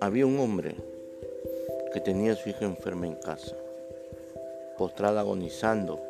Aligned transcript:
Había 0.00 0.26
un 0.26 0.38
hombre 0.38 0.74
que 1.92 2.00
tenía 2.00 2.32
a 2.32 2.36
su 2.36 2.48
hija 2.48 2.64
enferma 2.64 3.06
en 3.06 3.16
casa, 3.16 3.56
postrada 4.78 5.20
agonizando 5.20 6.00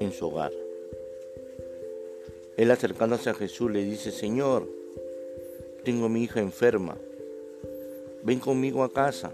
en 0.00 0.12
su 0.12 0.28
hogar. 0.28 0.52
Él 2.56 2.70
acercándose 2.70 3.28
a 3.30 3.34
Jesús 3.34 3.70
le 3.70 3.84
dice, 3.84 4.10
Señor, 4.10 4.66
tengo 5.84 6.06
a 6.06 6.08
mi 6.08 6.22
hija 6.22 6.40
enferma, 6.40 6.96
ven 8.22 8.40
conmigo 8.40 8.82
a 8.82 8.92
casa 8.92 9.32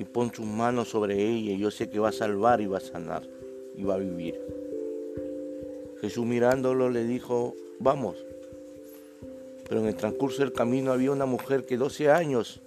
y 0.00 0.04
pon 0.04 0.30
tus 0.30 0.46
manos 0.46 0.88
sobre 0.88 1.14
ella 1.14 1.52
y 1.52 1.58
yo 1.58 1.70
sé 1.70 1.90
que 1.90 1.98
va 1.98 2.08
a 2.08 2.12
salvar 2.12 2.62
y 2.62 2.66
va 2.66 2.78
a 2.78 2.80
sanar 2.80 3.28
y 3.76 3.84
va 3.84 3.96
a 3.96 3.98
vivir. 3.98 4.40
Jesús 6.00 6.24
mirándolo 6.24 6.88
le 6.88 7.04
dijo, 7.04 7.54
vamos. 7.78 8.16
Pero 9.68 9.82
en 9.82 9.88
el 9.88 9.96
transcurso 9.96 10.40
del 10.40 10.54
camino 10.54 10.90
había 10.90 11.12
una 11.12 11.26
mujer 11.26 11.66
que 11.66 11.76
12 11.76 12.10
años 12.10 12.62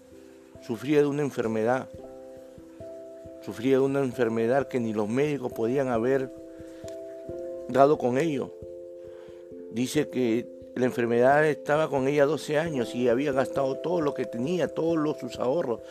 sufría 0.61 0.99
de 0.99 1.07
una 1.07 1.23
enfermedad. 1.23 1.89
Sufría 3.41 3.77
de 3.77 3.83
una 3.83 4.02
enfermedad 4.02 4.67
que 4.67 4.79
ni 4.79 4.93
los 4.93 5.09
médicos 5.09 5.52
podían 5.53 5.88
haber 5.88 6.31
dado 7.67 7.97
con 7.97 8.19
ello. 8.19 8.53
Dice 9.71 10.07
que 10.09 10.47
la 10.75 10.85
enfermedad 10.85 11.47
estaba 11.47 11.89
con 11.89 12.07
ella 12.07 12.27
12 12.27 12.59
años 12.59 12.93
y 12.93 13.09
había 13.09 13.31
gastado 13.31 13.77
todo 13.77 14.02
lo 14.02 14.13
que 14.13 14.25
tenía, 14.25 14.67
todos 14.67 15.19
sus 15.19 15.39
ahorros, 15.39 15.81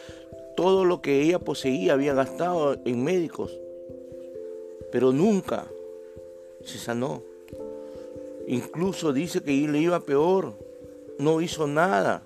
todo 0.57 0.85
lo 0.85 1.01
que 1.03 1.23
ella 1.23 1.39
poseía 1.39 1.95
había 1.95 2.15
gastado 2.15 2.77
en 2.85 3.03
médicos. 3.03 3.59
Pero 4.91 5.13
nunca 5.13 5.67
se 6.65 6.79
sanó. 6.79 7.23
Incluso 8.47 9.13
dice 9.13 9.43
que 9.43 9.53
le 9.53 9.79
iba 9.79 10.01
peor. 10.01 10.55
No 11.19 11.41
hizo 11.41 11.67
nada. 11.67 12.23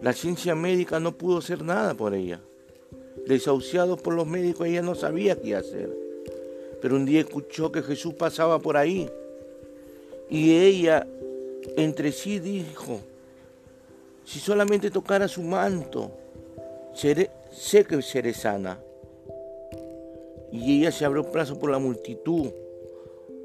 La 0.00 0.12
ciencia 0.12 0.54
médica 0.54 0.98
no 0.98 1.16
pudo 1.16 1.38
hacer 1.38 1.62
nada 1.62 1.94
por 1.94 2.14
ella. 2.14 2.40
Desahuciado 3.26 3.96
por 3.96 4.14
los 4.14 4.26
médicos, 4.26 4.66
ella 4.66 4.82
no 4.82 4.94
sabía 4.94 5.40
qué 5.40 5.54
hacer. 5.54 5.96
Pero 6.80 6.96
un 6.96 7.04
día 7.04 7.20
escuchó 7.20 7.70
que 7.70 7.82
Jesús 7.82 8.14
pasaba 8.14 8.58
por 8.58 8.76
ahí. 8.76 9.08
Y 10.28 10.56
ella 10.56 11.06
entre 11.76 12.10
sí 12.10 12.38
dijo, 12.38 13.00
si 14.24 14.40
solamente 14.40 14.90
tocara 14.90 15.28
su 15.28 15.42
manto, 15.42 16.10
sé 16.94 17.84
que 17.84 18.02
seré 18.02 18.34
sana. 18.34 18.78
Y 20.50 20.80
ella 20.80 20.92
se 20.92 21.04
abrió 21.04 21.30
plazo 21.30 21.58
por 21.58 21.70
la 21.70 21.78
multitud, 21.78 22.50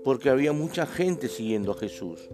porque 0.03 0.29
había 0.29 0.51
mucha 0.51 0.85
gente 0.85 1.29
siguiendo 1.29 1.71
a 1.71 1.77
Jesús 1.77 2.29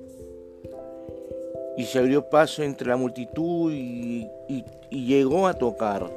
y 1.75 1.85
se 1.85 1.99
abrió 1.99 2.29
paso 2.29 2.63
entre 2.63 2.87
la 2.87 2.97
multitud 2.97 3.71
y, 3.73 4.29
llegó 4.89 5.47
a 5.47 5.55
tocar 5.55 6.07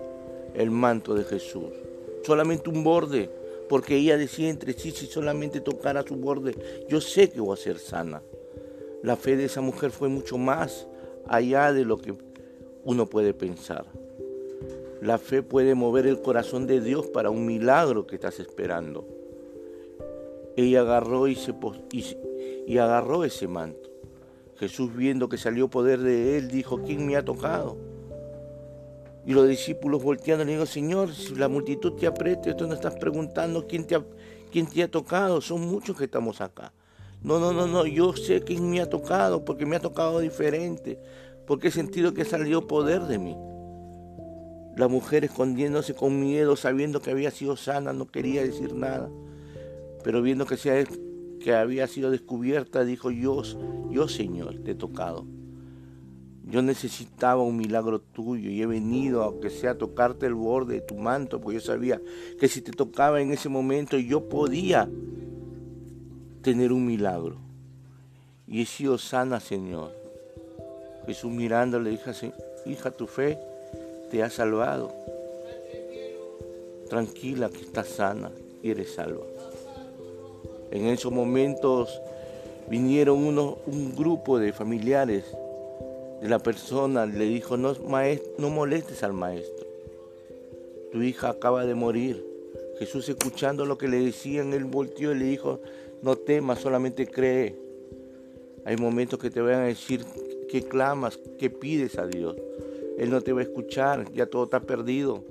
el 0.55 0.71
manto 0.71 1.15
de 1.15 1.25
Jesús. 1.25 1.73
Solamente 2.25 2.69
un 2.69 2.85
borde, 2.85 3.31
porque 3.71 3.97
ella 3.97 4.19
decía 4.19 4.51
entre 4.51 4.75
sí, 4.75 4.91
si 4.91 5.07
solamente 5.07 5.61
tocara 5.61 6.05
su 6.07 6.17
borde, 6.17 6.55
yo 6.89 7.01
sé 7.01 7.31
que 7.31 7.41
voy 7.41 7.55
a 7.55 7.57
ser 7.57 7.79
sana. 7.79 8.23
La 9.03 9.17
fe 9.17 9.37
de 9.37 9.47
esa 9.47 9.63
mujer 9.63 9.93
fue 9.93 10.09
mucho 10.09 10.37
más 10.37 10.87
allá 11.27 11.73
de 11.73 11.87
lo 11.87 11.97
que 11.97 12.15
uno 12.85 13.07
puede 13.07 13.33
pensar. 13.33 13.87
La 15.03 15.19
fe 15.19 15.43
puede 15.43 15.75
mover 15.75 16.07
el 16.07 16.23
corazón 16.23 16.67
de 16.67 16.81
Dios 16.81 17.07
para 17.09 17.31
un 17.31 17.45
milagro 17.45 18.07
que 18.07 18.15
estás 18.15 18.41
esperando. 18.41 19.07
Ella 20.57 20.81
agarró 20.81 21.29
y, 21.29 21.35
se, 21.35 21.55
y 22.67 22.79
agarró 22.79 23.25
ese 23.25 23.47
manto. 23.47 23.91
Jesús 24.57 24.97
viendo 24.97 25.29
que 25.29 25.37
salió 25.37 25.69
poder 25.69 26.01
de 26.01 26.39
él, 26.39 26.49
dijo, 26.49 26.83
¿quién 26.83 27.07
me 27.07 27.15
ha 27.17 27.25
tocado? 27.25 27.77
Y 29.27 29.35
los 29.35 29.47
discípulos 29.47 30.03
volteando 30.03 30.45
le 30.45 30.53
digo, 30.53 30.65
Señor, 30.65 31.13
si 31.13 31.35
la 31.35 31.49
multitud 31.49 31.93
te 31.93 32.07
aprieta, 32.07 32.57
tú 32.57 32.67
no 32.67 32.73
estás 32.73 32.95
preguntando 32.95 33.67
quién 33.67 33.87
te, 33.87 33.97
ha, 33.97 34.05
quién 34.51 34.67
te 34.67 34.83
ha 34.83 34.89
tocado, 34.91 35.43
son 35.43 35.61
muchos 35.61 35.99
que 35.99 36.05
estamos 36.05 36.41
acá. 36.41 36.73
No, 37.23 37.39
no, 37.39 37.53
no, 37.53 37.67
no, 37.67 37.85
yo 37.85 38.15
sé 38.15 38.41
quién 38.41 38.71
me 38.71 38.81
ha 38.81 38.89
tocado, 38.89 39.45
porque 39.45 39.67
me 39.67 39.77
ha 39.77 39.81
tocado 39.81 40.21
diferente, 40.21 40.99
porque 41.47 41.69
he 41.69 41.71
sentido 41.71 42.15
que 42.15 42.25
salió 42.25 42.67
poder 42.67 43.03
de 43.03 43.19
mí. 43.19 43.37
La 44.77 44.89
mujer 44.89 45.25
escondiéndose 45.25 45.95
con 45.95 46.21
miedo, 46.21 46.55
sabiendo 46.55 47.01
que 47.01 47.11
había 47.11 47.31
sido 47.31 47.57
sana, 47.57 47.93
no 47.93 48.07
quería 48.07 48.43
decir 48.43 48.75
nada, 48.75 49.09
pero 50.05 50.21
viendo 50.21 50.45
que 50.45 50.57
se 50.57 50.87
que 51.41 51.55
había 51.55 51.87
sido 51.87 52.11
descubierta, 52.11 52.85
dijo, 52.85 53.11
yo, 53.11 53.43
yo 53.91 54.09
Señor, 54.09 54.59
te 54.65 54.73
he 54.73 54.75
tocado. 54.75 55.27
Yo 56.45 56.63
necesitaba 56.63 57.43
un 57.43 57.57
milagro 57.57 58.01
tuyo 58.01 58.51
y 58.51 58.63
he 58.63 58.67
venido, 58.67 59.23
aunque 59.23 59.51
sea 59.51 59.73
a 59.73 59.79
tocarte 59.79 60.27
el 60.27 60.35
borde 60.35 60.75
de 60.75 60.81
tu 60.81 60.97
manto, 60.97 61.41
porque 61.41 61.59
yo 61.59 61.61
sabía 61.61 62.01
que 62.39 62.49
si 62.49 62.63
te 62.63 62.73
tocaba 62.73 63.21
en 63.21 63.33
ese 63.33 63.49
momento 63.49 63.99
yo 63.99 64.29
podía 64.29 64.89
tener 66.43 66.73
un 66.73 66.87
milagro. 66.87 67.39
Y 68.47 68.63
he 68.63 68.67
sido 68.67 68.99
sana, 68.99 69.41
Señor. 69.41 69.93
Jesús 71.07 71.33
mirándole 71.33 71.91
dijo, 71.91 72.11
hija, 72.67 72.91
tu 72.91 73.07
fe 73.07 73.39
te 74.17 74.23
ha 74.23 74.31
salvado. 74.31 74.91
Tranquila 76.89 77.51
que 77.51 77.61
estás 77.61 77.87
sana 77.87 78.33
y 78.63 78.71
eres 78.71 78.95
salva. 78.95 79.27
En 80.71 80.87
esos 80.87 81.13
momentos 81.13 82.01
vinieron 82.71 83.19
un 83.19 83.95
grupo 83.95 84.39
de 84.39 84.55
familiares 84.55 85.25
de 86.23 86.29
la 86.31 86.39
persona, 86.39 87.05
le 87.05 87.27
dijo, 87.27 87.59
no, 87.59 87.75
no 88.39 88.49
molestes 88.49 89.03
al 89.03 89.13
maestro, 89.13 89.67
tu 90.93 91.03
hija 91.03 91.29
acaba 91.29 91.67
de 91.67 91.75
morir. 91.75 92.25
Jesús 92.79 93.07
escuchando 93.11 93.67
lo 93.67 93.77
que 93.77 93.87
le 93.87 94.01
decían, 94.01 94.55
él 94.55 94.65
volteó 94.65 95.13
y 95.13 95.19
le 95.19 95.27
dijo, 95.27 95.61
no 96.01 96.17
temas, 96.17 96.61
solamente 96.61 97.07
cree. 97.07 97.55
Hay 98.65 98.79
momentos 98.79 99.19
que 99.19 99.29
te 99.29 99.43
van 99.43 99.57
a 99.57 99.65
decir 99.65 100.07
que 100.49 100.63
clamas, 100.63 101.19
que 101.39 101.51
pides 101.51 101.99
a 101.99 102.07
Dios. 102.07 102.35
Él 102.99 103.11
no 103.11 103.21
te 103.21 103.33
va 103.33 103.41
a 103.41 103.45
escuchar, 103.45 104.11
ya 104.13 104.27
todo 104.27 104.45
está 104.45 104.61
perdido. 104.61 105.25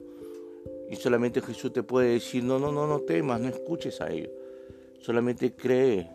Y 0.89 0.95
solamente 0.95 1.41
Jesús 1.41 1.73
te 1.73 1.83
puede 1.83 2.13
decir, 2.13 2.43
no, 2.43 2.59
no, 2.59 2.71
no, 2.71 2.87
no 2.87 2.99
temas, 2.99 3.39
no 3.41 3.49
escuches 3.49 4.01
a 4.01 4.11
ellos 4.11 4.29
solamente 5.05 5.53
cree. 5.53 6.09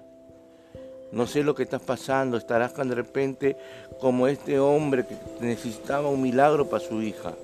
No 1.13 1.27
sé 1.27 1.45
lo 1.45 1.55
que 1.55 1.63
estás 1.63 1.83
pasando, 1.83 2.37
estarás 2.37 2.75
de 2.75 2.95
repente 2.95 3.57
como 4.01 4.27
este 4.27 4.59
hombre 4.59 5.07
que 5.07 5.17
necesitaba 5.41 6.09
un 6.09 6.23
milagro 6.23 6.69
para 6.69 6.85
su 6.85 7.01
hija. 7.01 7.35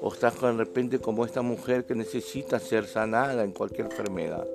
O 0.00 0.12
estás 0.12 0.40
de 0.40 0.52
repente 0.52 0.98
como 0.98 1.24
esta 1.24 1.42
mujer 1.42 1.84
que 1.84 1.94
necesita 1.94 2.58
ser 2.58 2.86
sanada 2.86 3.44
en 3.44 3.52
cualquier 3.52 3.86
enfermedad. 3.86 4.46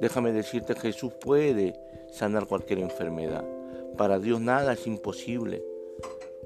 Déjame 0.00 0.32
decirte, 0.32 0.74
Jesús 0.74 1.12
puede 1.14 1.78
sanar 2.12 2.46
cualquier 2.46 2.80
enfermedad. 2.80 3.44
Para 3.96 4.18
Dios 4.18 4.40
nada 4.40 4.72
es 4.72 4.86
imposible. 4.86 5.64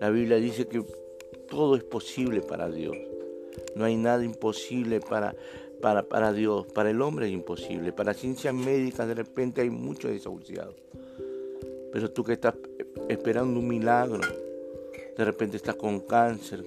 La 0.00 0.08
Biblia 0.08 0.38
dice 0.38 0.66
que 0.66 0.82
todo 1.50 1.76
es 1.76 1.84
posible 1.84 2.40
para 2.40 2.70
Dios. 2.70 2.96
No 3.74 3.84
hay 3.84 3.96
nada 3.96 4.24
imposible 4.24 5.00
para, 5.00 5.36
para, 5.80 6.32
Dios, 6.32 6.66
para 6.72 6.90
el 6.90 7.02
hombre 7.02 7.26
es 7.26 7.32
imposible, 7.32 7.92
para 7.92 8.14
ciencias 8.14 8.54
médicas 8.54 9.06
de 9.06 9.14
repente 9.14 9.60
hay 9.60 9.68
muchos 9.68 10.10
desahuciados. 10.10 10.74
Pero 11.92 12.10
tú 12.10 12.24
que 12.24 12.32
estás 12.32 12.54
esperando 13.08 13.60
un 13.60 13.68
milagro, 13.68 14.20
de 15.16 15.24
repente 15.24 15.58
estás 15.58 15.74
con 15.74 16.00
cáncer, 16.00 16.64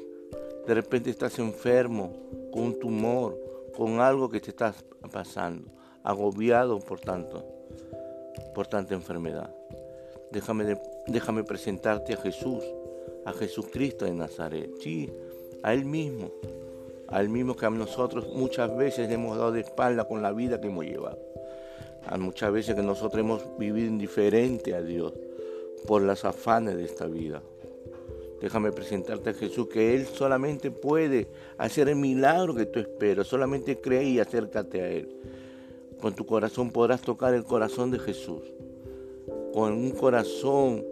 de 0.67 0.73
repente 0.73 1.09
estás 1.09 1.39
enfermo, 1.39 2.13
con 2.51 2.63
un 2.63 2.79
tumor, 2.79 3.39
con 3.75 4.00
algo 4.00 4.29
que 4.29 4.41
te 4.41 4.51
estás 4.51 4.85
pasando, 5.11 5.71
agobiado 6.03 6.79
por 6.79 7.00
tanto, 7.00 7.44
por 8.53 8.68
tanta 8.68 8.94
enfermedad. 8.94 9.53
Déjame, 10.31 10.77
déjame 11.07 11.44
presentarte 11.44 12.13
a 12.13 12.18
Jesús, 12.18 12.63
a 13.25 13.34
Jesucristo 13.34 14.06
de 14.06 14.14
Nazaret, 14.14 14.72
sí, 14.80 15.12
a 15.62 15.74
Él 15.74 15.86
mismo, 15.86 16.31
al 17.08 17.30
mismo 17.30 17.56
que 17.56 17.66
a 17.66 17.70
nosotros 17.70 18.28
muchas 18.34 18.75
veces 18.75 19.08
le 19.08 19.16
hemos 19.16 19.38
dado 19.38 19.52
de 19.52 19.62
espalda 19.62 20.08
con 20.08 20.22
la 20.22 20.31
vida 20.31 20.60
que 20.60 20.68
hemos 20.68 20.86
llevado. 20.86 21.20
A 22.06 22.18
muchas 22.18 22.52
veces 22.52 22.75
que 22.75 22.84
nosotros 22.84 23.20
hemos 23.20 23.58
vivido 23.58 23.88
indiferente 23.88 24.75
a 24.75 24.81
Dios 24.81 25.14
por 25.88 26.02
las 26.02 26.25
afanes 26.25 26.75
de 26.75 26.84
esta 26.84 27.08
vida. 27.08 27.42
Déjame 28.42 28.74
presentarte 28.74 29.30
a 29.30 29.34
Jesús, 29.34 29.70
que 29.70 29.96
Él 29.96 30.06
solamente 30.06 30.70
puede 30.70 31.30
hacer 31.58 31.88
el 31.88 31.96
milagro 31.96 32.54
que 32.54 32.66
tú 32.66 32.80
esperas. 32.80 33.25
Solamente 33.25 33.80
cree 33.80 34.04
y 34.04 34.20
acércate 34.20 34.81
a 34.81 34.90
Él. 34.90 35.08
Con 36.02 36.14
tu 36.14 36.25
corazón 36.25 36.70
podrás 36.70 37.02
tocar 37.02 37.34
el 37.34 37.46
corazón 37.46 37.90
de 37.90 38.00
Jesús. 38.00 38.42
Con 39.54 39.72
un 39.72 39.92
corazón 39.92 40.84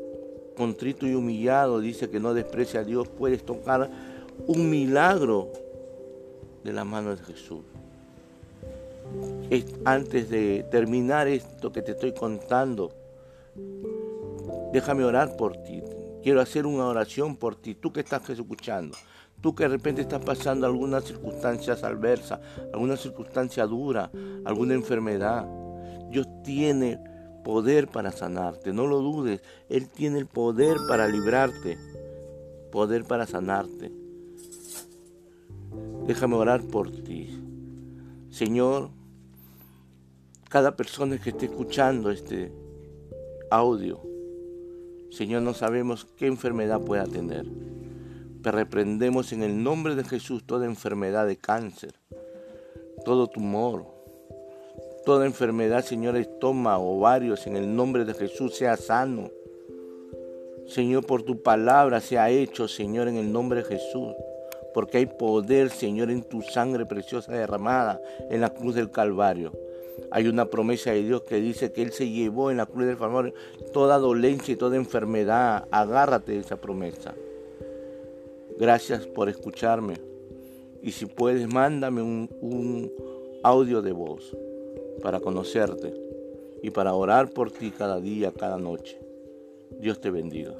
contrito 0.61 1.07
y 1.07 1.15
humillado, 1.15 1.79
dice 1.79 2.11
que 2.11 2.19
no 2.19 2.35
desprecia 2.35 2.81
a 2.81 2.83
Dios, 2.83 3.07
puedes 3.07 3.43
tocar 3.43 3.89
un 4.45 4.69
milagro 4.69 5.51
de 6.63 6.71
la 6.71 6.85
mano 6.85 7.15
de 7.15 7.23
Jesús. 7.23 7.61
antes 9.85 10.29
de 10.29 10.63
terminar 10.69 11.27
esto 11.27 11.71
que 11.71 11.81
te 11.81 11.93
estoy 11.93 12.13
contando, 12.13 12.91
déjame 14.71 15.03
orar 15.03 15.35
por 15.35 15.57
ti. 15.63 15.81
Quiero 16.21 16.39
hacer 16.39 16.67
una 16.67 16.85
oración 16.85 17.37
por 17.37 17.55
ti, 17.55 17.73
tú 17.73 17.91
que 17.91 18.01
estás 18.01 18.29
escuchando, 18.29 18.95
tú 19.41 19.55
que 19.55 19.63
de 19.63 19.69
repente 19.69 20.03
estás 20.03 20.23
pasando 20.23 20.67
algunas 20.67 21.05
circunstancias 21.05 21.83
adversas, 21.83 22.39
alguna 22.71 22.97
circunstancia 22.97 23.65
dura, 23.65 24.11
alguna 24.45 24.75
enfermedad. 24.75 25.43
Dios 26.11 26.27
tiene 26.43 26.99
poder 27.43 27.87
para 27.87 28.11
sanarte, 28.11 28.73
no 28.73 28.87
lo 28.87 28.99
dudes, 28.99 29.41
Él 29.69 29.87
tiene 29.87 30.19
el 30.19 30.27
poder 30.27 30.77
para 30.87 31.07
librarte, 31.07 31.77
poder 32.71 33.05
para 33.05 33.27
sanarte. 33.27 33.91
Déjame 36.07 36.35
orar 36.35 36.61
por 36.61 36.91
ti. 36.91 37.39
Señor, 38.29 38.89
cada 40.49 40.75
persona 40.75 41.17
que 41.17 41.29
esté 41.29 41.45
escuchando 41.45 42.11
este 42.11 42.51
audio, 43.49 44.01
Señor, 45.11 45.41
no 45.41 45.53
sabemos 45.53 46.07
qué 46.17 46.27
enfermedad 46.27 46.81
pueda 46.81 47.05
tener. 47.05 47.45
Pero 48.41 48.57
reprendemos 48.57 49.33
en 49.33 49.43
el 49.43 49.61
nombre 49.61 49.95
de 49.95 50.03
Jesús 50.03 50.43
toda 50.45 50.65
enfermedad 50.65 51.27
de 51.27 51.37
cáncer, 51.37 51.93
todo 53.05 53.27
tumor, 53.27 53.85
toda 55.05 55.25
enfermedad, 55.25 55.83
Señor, 55.83 56.15
estómago, 56.17 56.97
ovarios, 56.97 57.47
en 57.47 57.57
el 57.57 57.75
nombre 57.75 58.05
de 58.05 58.13
Jesús 58.13 58.55
sea 58.55 58.77
sano. 58.77 59.29
Señor, 60.67 61.05
por 61.05 61.23
tu 61.23 61.41
palabra 61.41 61.99
sea 61.99 62.29
hecho, 62.29 62.67
Señor, 62.67 63.07
en 63.07 63.17
el 63.17 63.31
nombre 63.31 63.63
de 63.63 63.69
Jesús 63.69 64.13
porque 64.73 64.99
hay 64.99 65.05
poder, 65.05 65.69
Señor, 65.69 66.11
en 66.11 66.23
tu 66.23 66.41
sangre 66.41 66.85
preciosa 66.85 67.33
derramada 67.33 68.01
en 68.29 68.41
la 68.41 68.49
cruz 68.49 68.75
del 68.75 68.91
Calvario. 68.91 69.51
Hay 70.11 70.27
una 70.27 70.45
promesa 70.45 70.91
de 70.91 71.03
Dios 71.03 71.23
que 71.23 71.35
dice 71.35 71.71
que 71.71 71.81
Él 71.81 71.91
se 71.91 72.09
llevó 72.09 72.51
en 72.51 72.57
la 72.57 72.65
cruz 72.65 72.85
del 72.85 72.97
Calvario 72.97 73.33
toda 73.73 73.97
dolencia 73.97 74.53
y 74.53 74.57
toda 74.57 74.77
enfermedad. 74.77 75.67
Agárrate 75.71 76.33
de 76.33 76.39
esa 76.39 76.57
promesa. 76.57 77.13
Gracias 78.57 79.05
por 79.07 79.29
escucharme. 79.29 79.95
Y 80.81 80.91
si 80.91 81.05
puedes, 81.05 81.51
mándame 81.51 82.01
un, 82.01 82.29
un 82.41 82.91
audio 83.43 83.81
de 83.81 83.91
voz 83.91 84.35
para 85.01 85.19
conocerte 85.19 85.93
y 86.61 86.69
para 86.71 86.93
orar 86.93 87.29
por 87.29 87.51
ti 87.51 87.71
cada 87.71 87.99
día, 87.99 88.31
cada 88.31 88.57
noche. 88.57 88.99
Dios 89.79 89.99
te 89.99 90.11
bendiga. 90.11 90.55